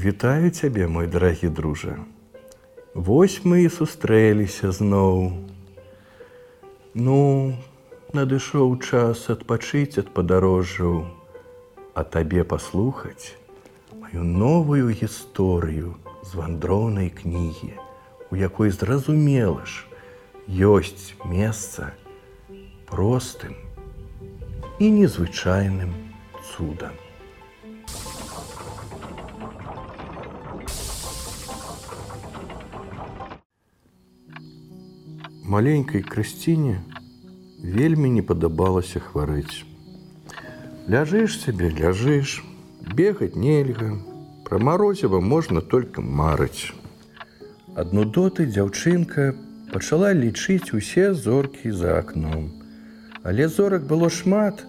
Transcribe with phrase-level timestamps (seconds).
[0.00, 1.94] Вітаю цябе, мой дарагі дружа.
[2.94, 5.36] Вось мы і сустрэліся зноў.
[6.94, 7.52] Ну,
[8.16, 11.04] надышоў час адпачыць ад падарожжаў,
[11.92, 13.36] а табе паслухаць
[13.92, 15.92] маю новую гісторыю
[16.24, 17.76] з вандроўнай кнігі,
[18.32, 19.84] у якой зразумела ж,
[20.48, 21.92] ёсць месца
[22.88, 23.52] простым
[24.80, 25.92] і незвычайным
[26.40, 26.96] цудам.
[35.50, 36.76] Маленькай крысціне
[37.78, 39.64] вельмі не падабалася хварэць.
[40.94, 42.36] Ляжыш сябе, ляжыш,
[42.94, 43.90] бегаць нельга,
[44.50, 46.72] Пра марозева можна только марыць.
[47.78, 49.26] Адну доты дзяўчынка
[49.72, 52.50] пачала лічыць усе зоркі за акном.
[53.22, 54.64] Але зорак было шмат,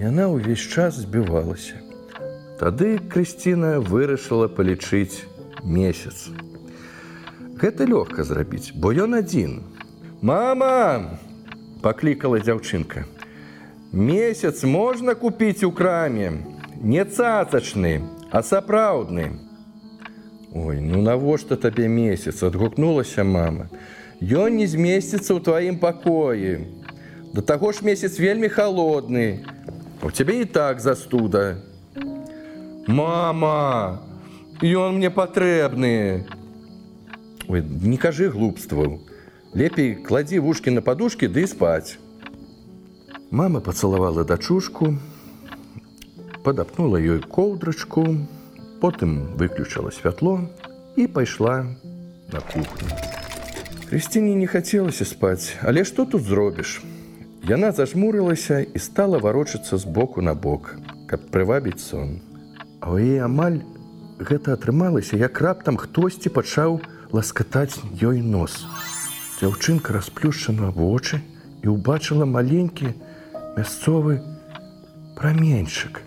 [0.00, 1.76] яна ўвесь час збівалася.
[2.60, 5.20] Тады Крысціна вырашыла палічыць
[5.64, 6.32] месяц.
[7.60, 9.60] Гэта лёгка зрабіць, бо ён адзін,
[10.22, 11.18] Мама!
[11.82, 13.04] паклікала дзяўчынка.
[13.92, 16.44] Месяц можна купіць у краме,
[16.80, 19.40] не цацачны, а сапраўдны.
[20.52, 23.70] Ой, ну навошта табе месяц адгукнулася мама.
[24.20, 26.68] Ён не змесціцца ў тваім пакоі.
[27.32, 29.40] Да таго ж месяц вельмі холодны.
[30.02, 31.56] У цябе і так застуда.
[32.86, 34.00] Мама,
[34.60, 36.26] Ён мне патрэбны.
[37.48, 39.00] Ой, не кажы глупстваў.
[39.54, 41.98] Лепей кладзі вушкі на падушкі ды спаць.
[43.34, 44.94] Мама пацалавала дачушку,
[46.46, 48.04] падапнула ёй коўдрачку,
[48.78, 50.46] потым выключыла святло
[50.94, 51.66] і пайшла
[52.30, 52.94] на кухню.
[53.90, 56.78] Крысціне не хацелася спаць, але што тут зробіш?
[57.42, 60.76] Яна зажмурылася і стала варочацца з боку на бок,
[61.10, 62.22] каб прывабіць сон.
[62.78, 63.66] А ў яе амаль
[64.22, 66.78] гэта атрымалася, як раптам хтосьці пачаў
[67.10, 68.62] ласкатаць ёй нос.
[69.40, 71.16] Дзяўчынка расплюшчана вочы
[71.64, 72.90] і ўбачыла маленькі
[73.56, 74.20] мясцовы
[75.16, 76.04] праменьчык.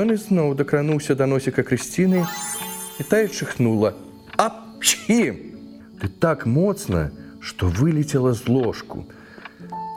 [0.00, 3.92] Ён ізноў дакрануўся да носіка крысціны і тая чыхнула:
[4.40, 5.52] Апчі!
[6.00, 7.12] Ты так моцна,
[7.44, 9.04] што вылетела з ложку,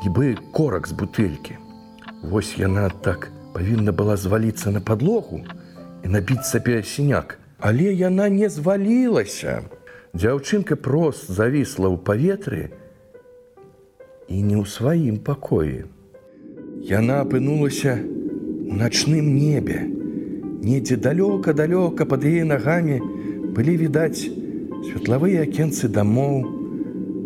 [0.04, 1.56] нібы корак з бутэлькі.
[2.20, 5.40] Вось яна так павінна была зваліцца на падлогу
[6.04, 9.64] і набіць сабе сіняк, але яна не звалілася.
[10.16, 12.72] Дзяўчынка прост завісла ў паветры
[14.31, 15.92] і не ў сваім пакоі.
[16.88, 19.84] Яна апынулася у начным небе.
[20.64, 23.02] Недзе далёка-далёка пад яе нагамі
[23.59, 24.24] былі відаць
[24.88, 26.48] светлавыя акенцы дамоў,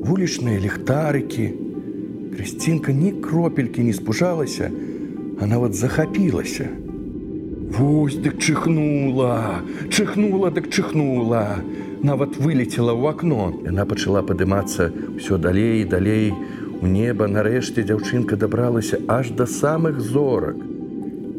[0.10, 1.46] вулічныя ліхтарыкі.
[2.34, 4.74] Крысцінка ні кропелькі не спужалася,
[5.38, 6.74] а нават захапілася.
[7.70, 11.62] Вось дык чыхнула, чыхнула, дык чыхнула
[12.02, 13.54] нават вылетела ў акно.
[13.66, 16.34] Яна пачала падымацца ўсё далей далей.
[16.80, 20.56] У неба нарэшце дзяўчынка дабралася аж да самых зорак,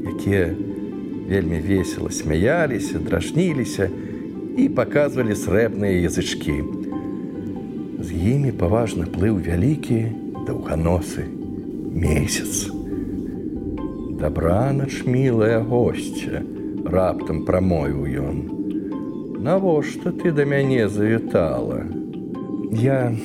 [0.05, 0.53] якія
[1.31, 3.89] вельмі весела смяяліся, драшніліся
[4.61, 6.59] і паказвалі срэбныя язычкі.
[8.05, 10.05] З імі паважна плыў вялікі
[10.45, 11.25] даўганосы
[11.95, 12.80] месяц.
[14.21, 16.43] Дабранач мілая госця,
[16.85, 18.37] раптам прамовіў ён.
[19.41, 21.87] Навошта ты да мяне завітала?
[22.71, 23.17] Я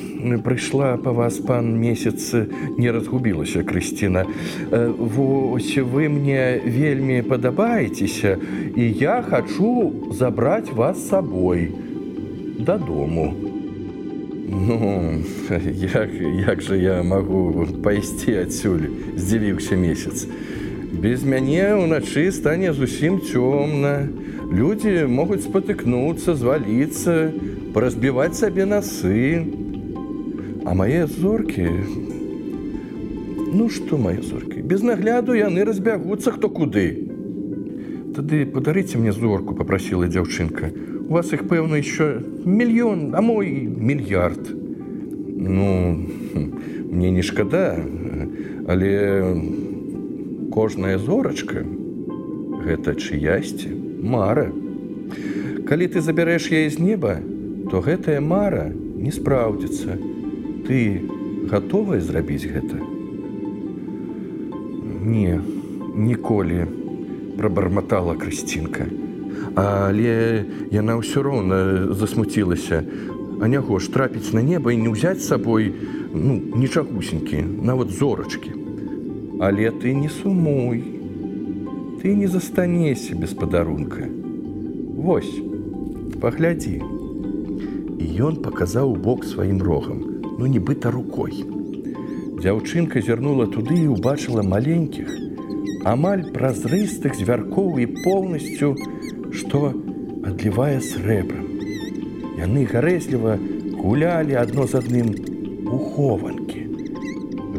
[0.45, 2.31] прыйшла па вас пан месяц
[2.77, 4.23] не разгубілася крысціна.
[4.71, 8.39] Вось вы мне вельмі падабаецеся
[8.71, 11.75] і я хачу забраць вас сабой
[12.55, 13.33] дадому.
[14.47, 15.19] Ну
[15.75, 16.09] як,
[16.47, 20.27] як жа я магу пайсці адсюль здзівіўся месяц
[21.01, 24.07] без мяне ўначы стане зусім цёмна
[24.45, 27.33] Людзі могуць спатыкнуцца, зваліцца,
[27.73, 29.41] паразбіваць сабе насы.
[30.65, 31.69] А мае зоркі
[33.55, 37.07] Ну што мае зоркі, без нагляду яны разбягуцца хто куды.
[38.15, 40.71] Тады падарыце мне зорку, попрасіла дзяўчынка.
[41.07, 44.51] У вас іх пэўна еще мільён, а мой мільярд.
[44.51, 46.05] Ну
[46.91, 47.79] мне не шкада,
[48.67, 48.91] але
[50.55, 51.65] кожная зорачка
[52.63, 54.47] гэта чыясьці мара.
[55.67, 57.19] Калі ты забярэш яе з неба,
[57.67, 59.99] то гэтая мара не спраўдзіцца.
[60.63, 61.03] Ты
[61.51, 62.79] гатовая зрабіць гэта?
[65.03, 65.43] Не,
[65.91, 66.63] ніколі
[67.35, 68.87] прабарматала крысцінка.
[69.59, 72.79] Але яна ўсё роўна засмуцілася.
[73.43, 75.75] А няго ж трапіць на неба і не ўзяць сабой
[76.15, 78.64] ну, нічагусенькі, нават зорачкі.
[79.39, 80.83] Але ты не сумуй,
[82.01, 84.07] ты не застанешся без падарунка.
[84.95, 85.33] Вось,
[86.21, 86.79] паглядзі.
[87.99, 89.99] І ён паказаў бок сваім рогам,
[90.39, 91.43] ну нібыта рукой.
[92.39, 95.11] Дзяўчынка зірнула туды і ўбачыла маленькіх,
[95.83, 98.71] амаль празрыстых звяркоў і поўнасцю,
[99.35, 99.73] што
[100.23, 101.45] адлівае срэбрам.
[102.39, 103.35] Яны гарэзліва
[103.83, 105.11] гулялі адно з адным
[105.67, 106.44] у хованкі.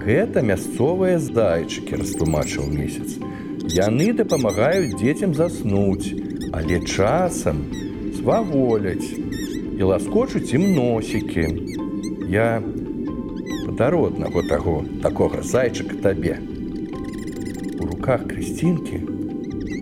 [0.07, 3.19] Гэта мясцовыя здайчыкі, растлумачыў месяц.
[3.75, 6.15] Яны дапамагаюць дзецям заснуць,
[6.55, 7.65] але часам
[8.15, 11.47] сваволяць і ласкочуць ім носікі.
[12.31, 12.63] Я
[13.67, 16.39] падару аднаго таго такога зайчыка табе.
[17.83, 19.01] У руках крысцінкі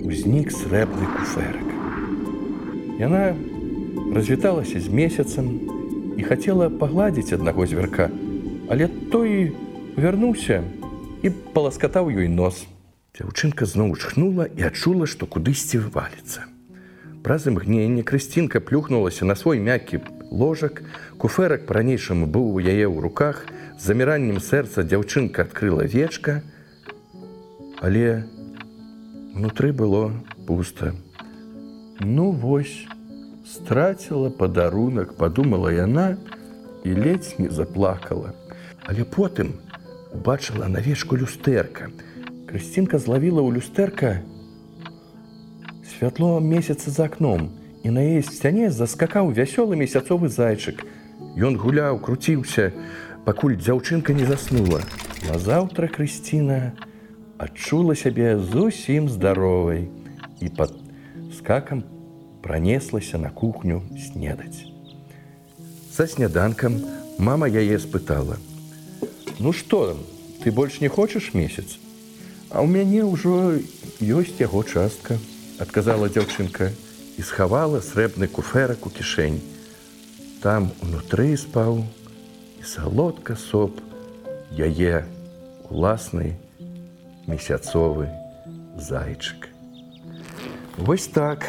[0.09, 1.69] узнік срэбны куферак.
[2.97, 3.37] Яна
[4.17, 5.53] развіталася з месяцам
[6.17, 8.09] і хацела пагладзіць аднаго звярка,
[8.73, 9.53] але той
[9.97, 10.63] вярнуўся
[11.23, 12.67] і паласкатаў ёй нос.
[13.15, 16.51] Дзяўчынка зноў чхнула і адчула, што кудысьці валіцца.
[17.23, 20.83] Праз імгненне крысцінка плюхнулася на свой мяккі ложак,
[21.17, 23.47] куферак па-ранейшаму быў у яе ў руках,
[23.79, 26.43] з заміраннем сэрца дзяўчынка адкрыла вечка,
[27.81, 28.27] але
[29.33, 30.11] внутры было
[30.47, 30.93] пуста.
[32.01, 32.83] Ну вось,
[33.47, 36.19] страціла падарунак, падумала яна
[36.83, 38.35] і ледзь не заплакала.
[38.85, 39.55] Але потым
[40.15, 41.91] убачыла на вечку люстэрка.
[42.47, 44.23] Крысцінка злавіла ў люстэрка
[45.95, 47.51] святло месяца за акном,
[47.83, 50.83] і на яе сцяне заскакаў вясёлы месяцовы зайчык.
[51.37, 52.73] Ён гуляў, круціўся,
[53.25, 54.81] пакуль дзяўчынка не заснула.
[55.29, 56.73] Назаўтра Крысціна
[57.39, 59.89] адчула сябе зусім здаровай
[60.41, 60.73] і пад
[61.37, 61.85] скакам
[62.43, 64.69] пронеслася на кухню снедаць.
[65.93, 66.81] Са сняданкам
[67.19, 68.37] мама яе спытала:
[69.39, 69.97] «Ну што,
[70.43, 71.79] ты больш не хочаш месяц?
[72.51, 73.59] А ў мяне ўжо
[73.99, 75.19] ёсць яго частка,
[75.59, 76.71] адказала дзяўчынка
[77.19, 79.43] і схавала срэбны куферак у кішэнь.
[80.43, 81.83] Там унутры спаў
[82.61, 83.81] і салодка соп
[84.55, 85.05] яе
[85.71, 86.37] уласны
[87.27, 88.11] месяцовы
[88.79, 89.49] зайчык.
[90.79, 91.47] Вось так,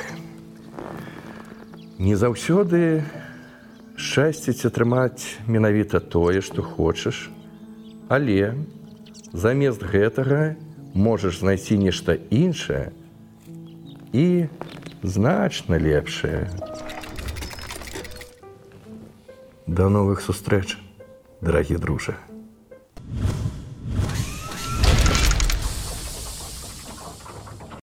[1.95, 3.05] Не заўсёды
[3.95, 7.29] шчасціць атрымаць менавіта тое, што хочаш,
[8.09, 8.53] але
[9.33, 10.55] замест гэтага
[10.93, 12.91] можаш знайсці нешта іншае
[14.13, 14.47] і
[15.03, 16.47] значна лепшае.
[19.67, 20.77] Да новых сустрэч,
[21.41, 22.15] дарагі дружа.